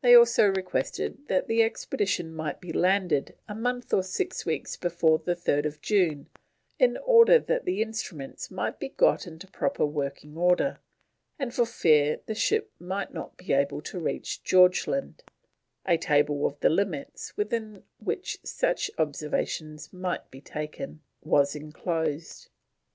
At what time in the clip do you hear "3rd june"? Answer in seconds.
5.36-6.30